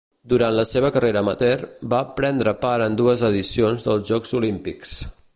[0.31, 1.59] Durant la seva carrera amateur
[1.93, 4.97] va prendre part en dues edicions dels Jocs Olímpics.